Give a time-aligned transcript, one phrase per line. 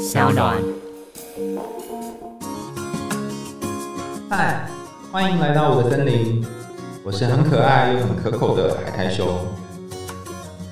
[0.00, 0.56] 小暖。
[4.30, 4.66] 嗨，
[5.12, 6.42] 欢迎来到我的森林，
[7.04, 9.46] 我是很可爱又很可口的海苔熊。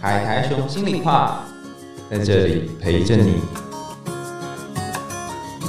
[0.00, 1.44] 海苔熊心里话，
[2.10, 3.42] 在这里陪着你。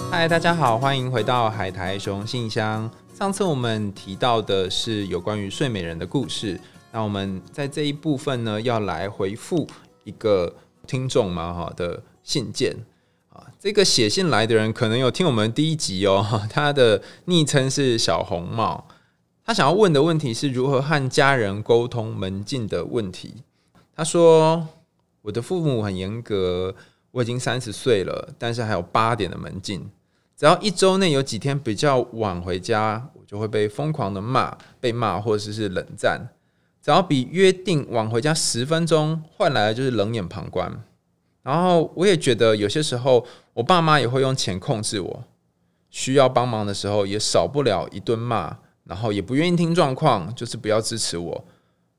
[0.10, 2.89] 嗨，大家好，欢迎回到海苔熊信箱。
[3.14, 6.57] 上次我们提到的是有关于睡美人的故事，
[6.94, 9.68] 那我们在这一部分呢，要来回复
[10.05, 10.55] 一个
[10.88, 12.99] 听众嘛哈的信件啊。
[13.60, 18.88] 这个写信来的人可能有听我们第一集哦， 他的昵称是小红帽，
[19.46, 23.43] 他想要问的问题是如何和家人沟通门禁的问题。
[23.96, 24.68] 他说
[25.24, 26.74] ：“我的父母很严格，
[27.12, 29.90] 我已经三十岁了，但是还有八点的门禁。”
[30.37, 36.30] 只要一周内有几天比较晚回家，我就会被疯狂的骂，被骂或者是冷战。
[36.81, 40.81] 只要比约定晚回家十分钟，换来的就是冷眼旁观。
[41.44, 45.23] 然后我也觉得有些时候，我爸妈也会用钱控制我。
[45.89, 51.45] 需要帮忙的时候，也少不了一顿骂，然后也不愿意听状况，就是不要支持我。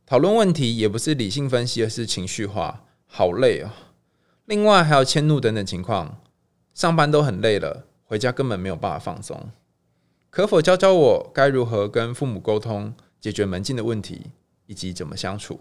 [0.06, 3.74] 讨论问题也不是理性分析，而是情绪化，好累啊！
[4.44, 6.20] 另外还有迁怒等等情况，
[6.74, 7.86] 上班都很累了。
[8.04, 9.50] 回家根本没有办法放松，
[10.30, 14.32] 可否教教我该如何跟父母沟通，解决门禁的问题，
[14.66, 15.60] 以及怎么相处？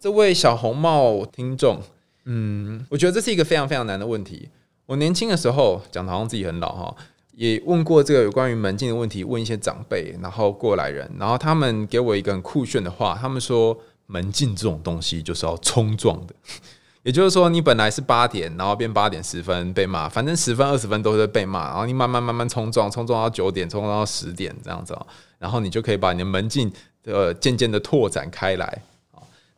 [0.00, 1.80] 这位小红帽听众，
[2.24, 4.48] 嗯，我觉得这是一个非常非常难的问题。
[4.86, 6.96] 我年轻的时候讲的好像自己很老哈，
[7.32, 16.34] 也问过这个有关于门禁的问题，问一些长辈，然后过来人，然后他们给我一个很酷炫的话，他们说门禁这种东西就是要冲撞的。
[17.04, 25.06] 也就是说，你本来是八点，然后变八点十分被骂，反正十分二十分都是被骂，然后你慢慢慢慢冲撞，冲撞到九点，冲撞到十点这样子哦，
[25.38, 26.72] 然后你就可以把你的门禁
[27.04, 28.82] 呃渐渐的拓展开来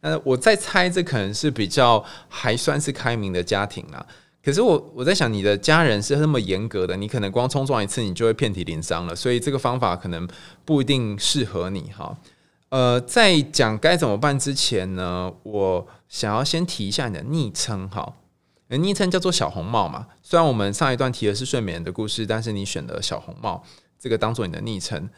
[0.06, 0.10] 啊。
[0.10, 4.04] 那我在猜，这可能是比较还算是开明的家庭啦。
[4.44, 10.28] 可是我我在想，你的家人是那么严格的，你可能光冲撞一次，你就会遍体鳞伤了，所以这个方法可能
[10.64, 12.16] 不一定适合你哈。
[12.68, 18.14] 呃，在讲该怎么办之前呢，我想要先提一下你的昵称哈。
[18.68, 20.06] 昵称叫做小红帽嘛。
[20.22, 23.62] 虽然我们上一段提的是睡眠的故事，但是你选的小红帽
[23.98, 25.08] 这个当做你的昵称，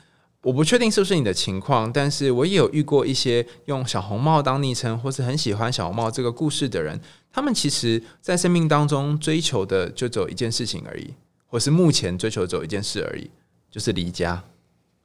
[0.42, 7.00] 我不确定是不是你的情况，但是我也有遇过一些用小红帽当昵称，或是很喜欢小红帽这个故事的人，
[7.32, 11.14] 他们其实在生命当中追求的就只有一件事情而已，
[11.46, 13.30] 或是目前追求只有一件事而已，
[13.70, 14.44] 就是离家，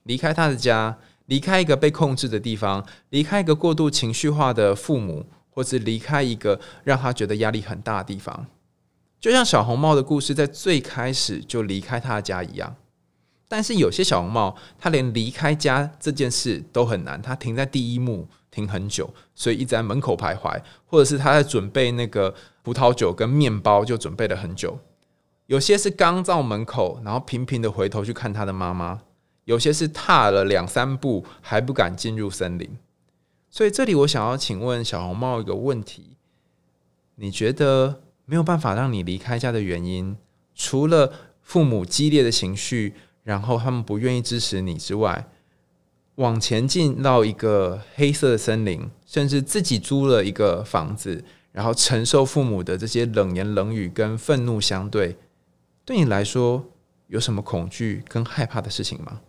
[0.03, 0.97] 离开他的家。
[1.27, 8.45] 离开一个被控制的地方，离开一个过度情绪化的父母，或是离开一个让他觉得压力很大的地方，
[9.21, 12.75] 就像小红帽的故事在最开始就离开他的家一样。
[13.53, 24.79] 但是有些小红帽，他连离开家这件事都很难，他停在第一幕停很久，所以一直在门口徘徊，或者是他在准备那个葡萄酒跟面包就准备了很久。
[25.45, 29.01] 有些是刚到门口，然后频频的回头去看他的妈妈。
[29.45, 32.75] 有些是踏了两三步还不敢进入森林，
[33.51, 36.17] 所以这里我想要请问小红帽一个问题：
[37.17, 40.17] 你觉得没有办法让你离开家的原因，
[40.55, 41.13] 除了
[41.43, 45.27] 父母激烈的情绪，然后他们不愿意支持你之外，
[46.15, 55.17] 往前进到一个黑色的森林，甚至自己租了一个房子，然后承受父母的这些冷言冷语跟愤怒相对，
[55.85, 56.65] 对你来说
[57.07, 59.21] 有什么恐惧跟害怕的事情吗？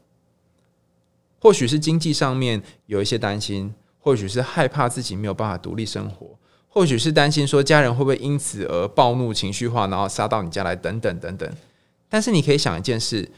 [1.39, 6.39] 或许是经济上面有一些担心，或许是害怕自己没有办法独立生活，
[6.69, 11.51] 或许是担心说家人会不会因此而暴怒、情绪化，然后杀到你家来，等等等等。
[12.09, 13.29] 但是你可以想一件事：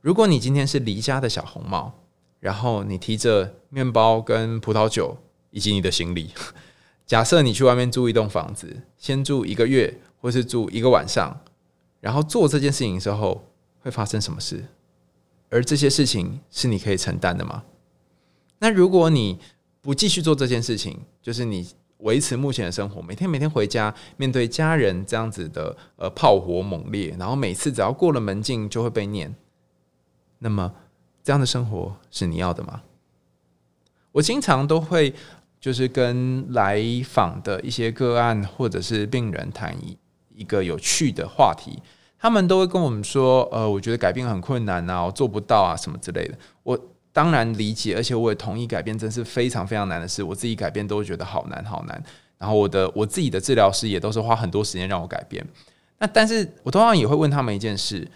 [0.00, 1.92] 如果你今天是离家的小红帽，
[2.40, 5.16] 然后你提着面包跟葡萄酒
[5.50, 6.30] 以及你的行李，
[7.04, 11.40] 假设你去外面租一栋房子，先住一个月，或是住一个晚上，
[12.00, 13.44] 然后做这件事情之后，
[13.80, 14.64] 会发生什么事？
[15.50, 17.64] 而这些事情是你可以承担的吗？
[18.60, 19.38] 那如果你
[19.82, 21.68] 不继续做这件事情，就是你
[21.98, 29.34] 维持目前的生活，每天每天回家面对家人这样子的呃炮火猛烈，然后每次只要过了门禁就会被念，
[30.40, 30.70] 那么
[31.22, 32.82] 这样的生活是你要的吗？
[34.12, 35.14] 我经常都会
[35.60, 39.96] 就是跟来访的一些个案或者是病人谈一
[40.34, 41.80] 一个有趣的话题。
[42.18, 46.36] 他们都会跟我们说，呃，我觉得改变很困难啊，我做不到啊，什么之类的。
[46.62, 46.78] 我
[47.12, 50.22] 当然理解，而且我也同意，改变真是非常非常难的事。
[50.22, 52.02] 我自己改变都会觉得好难好难。
[52.36, 55.46] 然后我的我自己的治疗师也都是花很多时间让我改变。
[55.98, 58.06] 那但是我通常也会问他们一件事：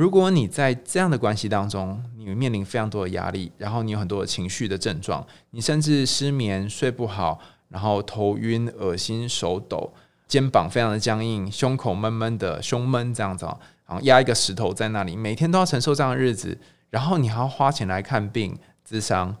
[0.00, 7.38] 如果你在这样的关系当中，你面临非常多的压力，然后你有很多的情绪的症状，你甚至失眠、睡不好，
[7.68, 9.92] 然后头晕、恶心、手抖。
[10.26, 16.58] 肩膀非常的僵硬，胸口闷闷的，胸闷这样子，然后压一个石头在那里，每天都要承受这样的日子，
[16.88, 19.36] 然后你还要花钱来看病、治伤，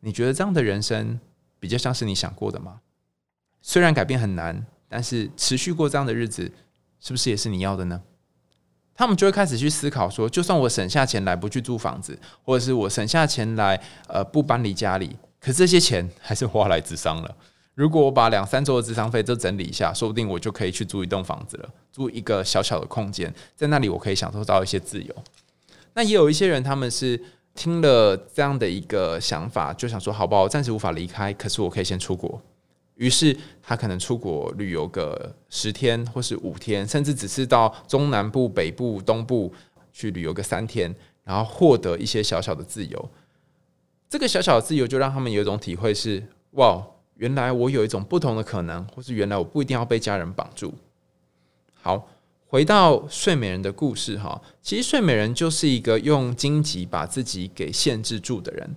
[0.00, 1.20] 你觉得这样的人生
[1.60, 2.80] 比较像是你想过的吗？
[3.60, 6.50] 虽然改变很难，但是持续过这样的日子，
[6.98, 8.00] 是不是也是你要的呢？
[8.94, 17.34] 他们就会开始去思考说，就算我省下钱来不去租房子，或者是我省下钱来呃不搬离家里，可这些钱还是花来智商了。
[17.74, 25.14] 如果我把两三周的智商费都整理一下，说不定我就可以去租一栋房子了，租一个小小的空间，在那里我可以享受到一些自由。
[25.94, 27.18] 那也有一些人，他们是
[27.54, 32.40] 听了这样的一个想法，就想说，好不好，暂时无法离开，可是我可以先出国。
[32.96, 39.52] 于是他可能出国旅游个十天或是五天，甚至只是到中南部、北部、东部
[39.92, 40.94] 去旅游个三天，
[41.24, 43.10] 然后获得一些小小的自由。
[44.08, 46.22] 这个小小的自由就让他们有一种体会是：
[46.52, 46.86] 哇！
[47.16, 50.74] 原来我有一种不同的可能，或是原来我不一定要被家人绑住。
[51.74, 52.08] 好，
[52.46, 58.74] 回到睡美人的故事哈，其实睡美人就是一个用荆棘把自己给限制住的人。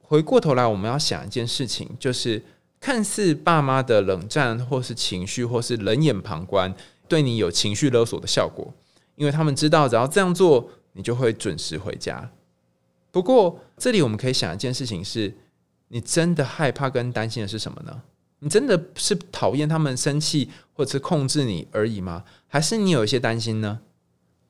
[0.00, 2.42] 回过头来，我们要想一件事情，就是
[2.84, 6.74] 看似爸妈的冷战，或是情绪，或是冷眼旁观，
[7.08, 8.74] 对你有情绪勒索的效果，
[9.16, 12.30] 因为他们知道只要这样做，你就会准时回家。
[13.10, 15.32] 不过，这里我们可以想一件事情是。
[15.88, 18.02] 你真的害怕跟担心的是什么呢？
[18.40, 22.24] 你真的是讨厌他们生气或者是控制你而已吗？
[22.48, 23.78] 还是你有一些担心呢？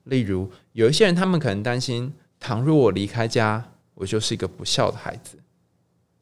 [0.04, 5.36] 例如，有一些人他们可能担心，倘若我离开家，我就是一个不孝的孩子；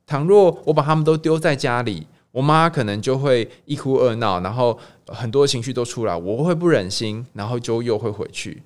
[0.07, 8.63] 倘若我把他们都丢在家里，我妈可能就会一哭二闹，然后很多情绪都出来，我会不忍心，然后就又会回去。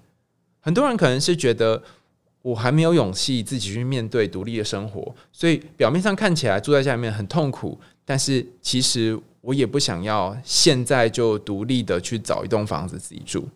[0.61, 1.83] 很多人可能是觉得。
[2.43, 13.49] 我还没有勇气自己去面对独立的生活，所以表面上看起来住在家里面很痛苦，但是其实我也不想要现在就独立的去找一栋房子自己住。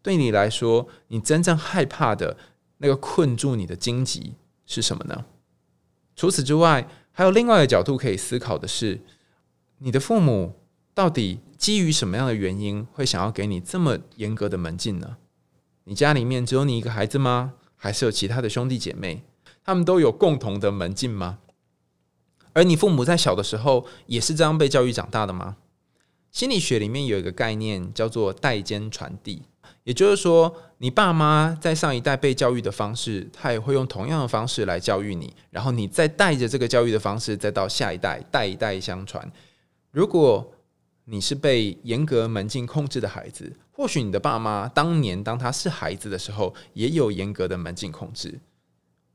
[0.00, 2.36] 对你来说，你真正害怕的
[2.78, 4.32] 那个困住你的荆棘
[4.64, 5.24] 是什么呢？
[6.14, 6.86] 除此之外，
[7.20, 9.02] 还有另外一个角度可以思考的是，
[9.80, 10.54] 你的父母
[10.94, 15.18] 到底基于什么样的原因会想要给你这么严格的门禁呢？
[15.84, 17.52] 你家里面只有你一个孩子吗？
[17.76, 19.22] 还是有其他的兄弟姐妹，
[19.62, 21.40] 他们都有共同的门禁吗？
[22.54, 25.58] 而你父母在小的时候也是这样被教育长大的吗？
[26.30, 29.42] 心理学里面有一个概念叫做代间传递，
[29.84, 39.30] 也就是说，你爸妈在上一代被教育的方式，他也会用同样的方式来教育你，然后你再带着这个教育的方式，再到下一代，代代相传。
[39.90, 40.52] 如果
[41.06, 48.38] 你是被严格门禁控制的孩子，或许你的爸妈当年当他是孩子的时候，也有严格的门禁控制，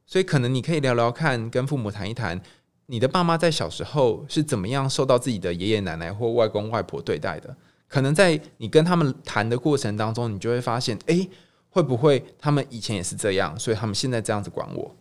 [0.06, 2.42] 所以可能你可以聊聊看，跟父母谈一谈，
[2.88, 7.56] 你的爸妈在小时候是怎么样受到自己的爷爷奶奶或外公外婆对待的。
[7.88, 11.28] 可能在你跟他们谈的过程当中，你就会发现，哎，
[11.70, 14.96] 会不会他们以前也是这样，所以他们现在这样子管我？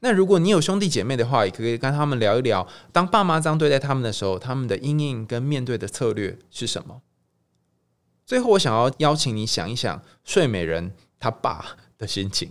[0.00, 7.00] 那如果你有兄弟姐妹的话，也可以跟他们聊一聊，当爸妈这样对待他们的时候，他们的阴影跟面对的策略是什么？
[8.26, 12.50] 最后，我想要邀请你想一想睡美人他爸的心情，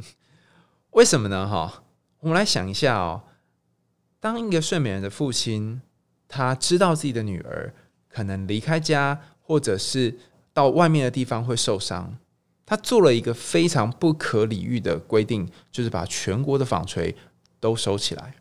[0.92, 1.48] 为什么呢？
[1.48, 1.84] 哈，
[2.20, 3.22] 我们来想一下哦，
[4.24, 5.82] 当一个睡美人的父亲，
[6.30, 7.74] 他知道自己的女儿
[8.08, 10.18] 可能离开家，或者是
[10.54, 12.18] 到外面的地方会受伤，
[12.66, 17.14] 他做了一个非常不可理喻的规定，就是把全国的纺锤。
[17.64, 18.36] 都收起来。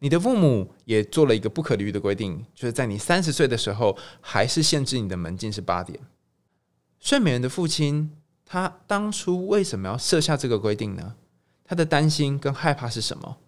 [0.00, 6.00] 你的父母也做了一个不可理喻的规定，就是在你三十岁的时候，还是限制你的门禁是八点。
[6.98, 8.10] 睡美人的父亲，
[8.44, 11.14] 他当初为什么要设下这个规定呢？
[11.62, 13.38] 他的担心跟害怕是什么？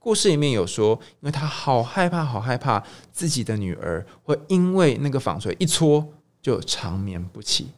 [0.00, 6.08] 故事里面有说，因为他好害怕，好害怕自己的女儿会因为那个纺锤一戳
[6.42, 7.68] 就长眠不起。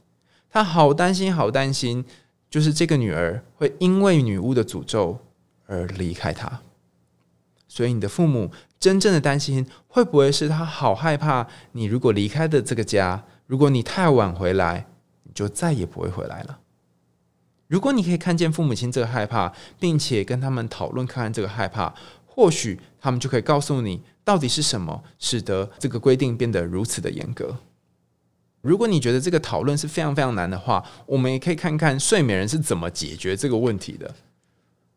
[0.48, 2.02] 他好担心，好担心，
[2.48, 5.18] 就是这个女儿会因为女巫的诅咒。
[5.66, 6.60] 而离开他，
[7.66, 14.86] 所以你的父母真正的担心会不会是他好害怕你如果离开的这个家，如果你太晚回来，
[15.22, 16.58] 你就再也不会回来了。
[17.72, 19.50] 如果你可以看见父母亲这个害怕，
[19.80, 21.94] 并且跟他们讨论看看这个害怕，
[22.26, 27.56] 或许他们就可以告诉你到底是什么使得这个规定变得如此的严格。
[28.60, 34.14] 如果你觉得这个讨论是非常非常难的话，我们也可以看看睡美人是怎么解决这个问题的。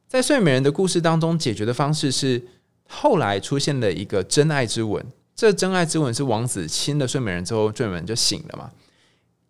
[0.09, 2.45] 在睡美人的故事当中，解决的方式是
[2.89, 5.05] 后来出现了一个真爱之吻。
[5.33, 8.71] 这真爱之吻是王子亲了睡美人之后，睡美人就醒了嘛？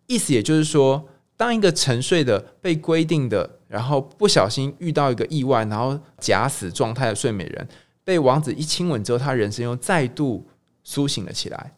[0.06, 7.68] 意思也就是说，当一个沉睡的、被规定的，然后不小心遇到一个意外，然后假死状态的睡美人，
[8.02, 10.46] 被王子一亲吻之后，他人生又再度
[10.82, 11.74] 苏醒了起来。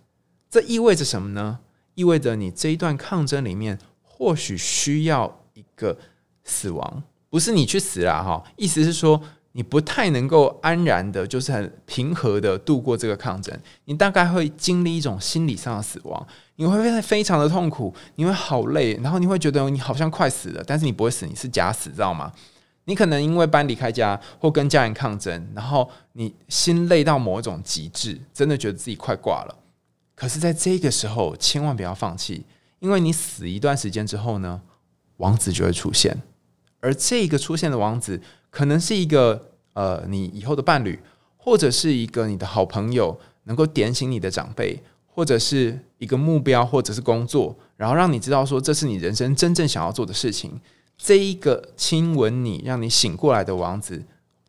[0.49, 1.59] 这意味着什么呢？
[1.95, 5.99] 意味着你这一段抗争里面，或许需要一个
[6.45, 9.21] 死亡，不是你去死了哈，意思是说。
[9.59, 13.53] 你不太能够安然的，就是很平和的度过这个抗争。
[13.87, 22.33] 你大概会经历一种心理上的死亡，你会非非常的痛苦，你会好累，然后你会觉得你好像快死了，但是你不会死，你是假死，知道吗？
[22.85, 29.57] 你可能因为搬离开家或跟家人抗争，然后你心累到某一种极致，真的觉得自己快挂了。
[30.15, 32.47] 可是，在这个时候，千万不要放弃，
[32.79, 34.61] 因为你死一段时间之后呢，
[35.17, 36.17] 王子就会出现，
[36.81, 38.21] 而这个出现的王子。
[38.51, 40.99] 可能是一个呃，你以后的伴侣，
[41.37, 50.59] 或者是一个你的好朋友，能够点醒你的长辈，或者是一个目标，或者是工作，然后让你知道说这是你人生真正想要做的事情。
[50.97, 54.03] 这一个亲吻你，让你醒过来的王子，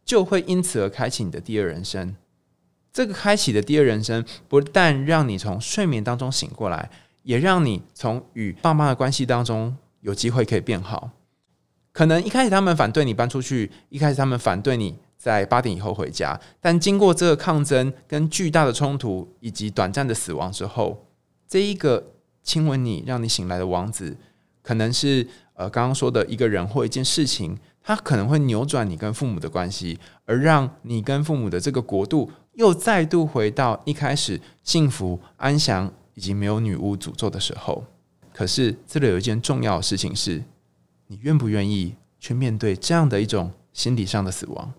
[0.05, 2.15] 就会因此而开启你的第二人生。
[2.93, 6.89] 这个开启的第二人生，不但让你从睡眠当中醒过来，
[7.24, 11.12] 也让你从与爸妈的关系当中有机会可以变好。
[11.99, 21.05] 可能一开始他们反对你搬出去，一开始他们反对你在八点以后回家，但经过这个抗争、跟巨大的冲突以及短暂的死亡之后，
[21.45, 24.15] 这一个亲吻你、让你醒来的王子，
[24.61, 37.83] 可能是呃刚刚说的一个人或一件事情，他可能会扭转你跟父母的关系，而让你跟父母的这个国度又再度回到一开始幸福安详以及没有女巫诅咒的时候。
[38.31, 40.41] 可是这里有一件重要的事情是。
[41.11, 44.71] 你愿不愿意去面对这样的一种心理上的死亡？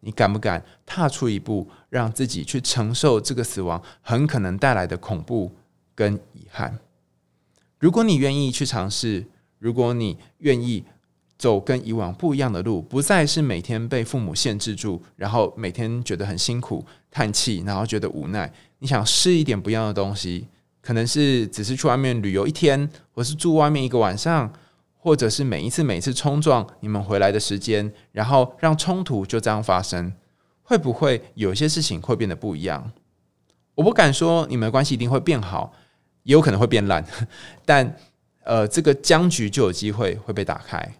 [0.00, 5.50] 你敢不敢踏出一步，让自己去承受这个死亡很可能带来的恐怖
[5.94, 6.78] 跟遗憾？
[7.78, 9.24] 如果你愿意去尝试，
[9.58, 10.84] 如果你愿意
[11.38, 20.46] 走跟以往不一样的路，不再是每天被父母限制住，然后每天觉得很辛苦、叹气，然后觉得无奈，你想试一点不一样的东西，
[20.82, 24.52] 可能是只是去外面旅游一天，或是住外面一个晚上。
[25.04, 30.14] 或者是每一次每次冲撞你们回来的时间，然后让冲突就这样发生，
[30.62, 32.90] 会不会有些事情会变得不一样？
[33.74, 35.74] 我不敢说你们的关系一定会变好，
[36.22, 37.04] 也有可能会变烂，
[37.66, 37.94] 但
[38.44, 40.94] 呃，这个僵局就有机会会被打开。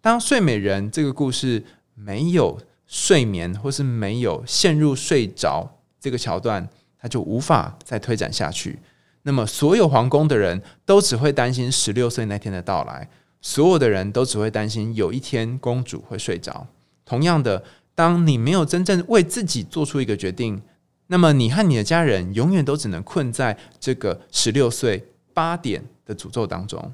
[0.00, 1.62] 当睡美人这个故事
[1.94, 2.58] 没有
[2.88, 6.68] 睡眠，或是没有陷入睡着这个桥段，
[6.98, 8.80] 它就无法再推展下去。
[9.22, 13.08] 那么，所有皇宫的人都只会担心十六岁那天的到来。
[13.40, 16.66] 所有的人都只会担心有一天公主会睡着。
[17.04, 20.62] 同样的，当你没有真正为自己做出一个决定，
[21.06, 26.92] 那么你和你的家人永远都只能困在这个十六岁八点的诅咒当中。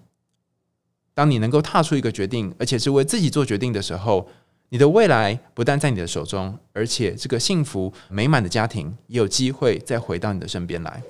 [1.13, 4.29] 当你能够踏出一个决定，而且是为自己做决定的时候，
[4.69, 11.03] 你的未来不但在你的手中，而且这个幸福美满的家庭也有机会再回到你的身边来。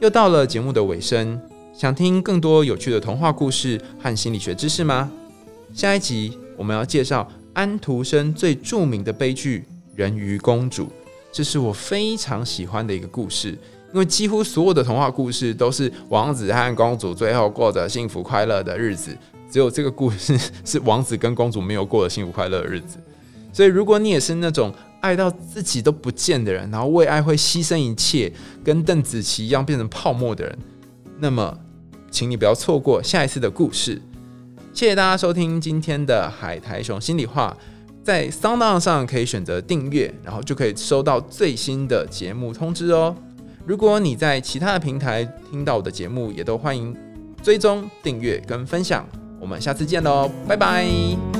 [0.00, 1.40] 又到了节目的尾声。
[1.76, 5.10] 想听更多有趣的童话故事和心理学知识吗？
[5.74, 9.58] 下一集我们要介绍安徒生最著名的悲剧
[9.94, 10.84] 《人鱼公主》，
[11.30, 13.50] 这是我非常喜欢的一个故事。
[13.92, 19.14] 因为几乎所有的童话故事都是王子和公主最后过着幸福快乐的日子，
[19.50, 22.96] 只有这个故事是王子跟公主没有过的幸福快乐的日子。
[23.52, 28.32] 所以，如果你也是那种爱到自己都不见的人，然后为爱会牺牲一切，
[28.64, 30.58] 跟邓紫棋一样变成泡沫的人，
[31.18, 31.58] 那么。
[32.10, 34.00] 请你不要错过下一次的故事。
[34.72, 37.56] 谢谢大家收听今天的海苔熊心里话，
[38.04, 43.16] 在 Sound 上可以选择订阅，然后就可以收到最新的节目通知哦。
[43.64, 46.94] 如果你在其他的平台听到我的节目，也都欢迎
[47.42, 49.06] 追踪、订阅跟分享。
[49.40, 51.35] 我们下次见喽，拜拜。